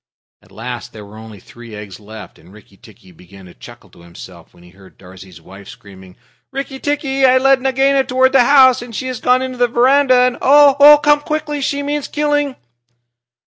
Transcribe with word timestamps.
At 0.41 0.51
last 0.51 0.93
there 0.93 1.05
were 1.05 1.15
only 1.17 1.39
three 1.39 1.75
eggs 1.75 1.99
left, 1.99 2.39
and 2.39 2.51
Rikki 2.51 2.75
tikki 2.75 3.11
began 3.11 3.45
to 3.45 3.53
chuckle 3.53 3.91
to 3.91 4.01
himself, 4.01 4.51
when 4.51 4.63
he 4.63 4.71
heard 4.71 4.97
Darzee's 4.97 5.39
wife 5.39 5.69
screaming: 5.69 6.17
"Rikki 6.49 6.79
tikki, 6.79 7.23
I 7.23 7.37
led 7.37 7.61
Nagaina 7.61 8.03
toward 8.03 8.31
the 8.31 8.45
house, 8.45 8.81
and 8.81 8.95
she 8.95 9.05
has 9.05 9.21
gone 9.21 9.43
into 9.43 9.59
the 9.59 9.67
veranda, 9.67 10.15
and 10.21 10.39
oh, 10.41 10.99
come 11.03 11.19
quickly 11.19 11.61
she 11.61 11.83
means 11.83 12.07
killing!" 12.07 12.55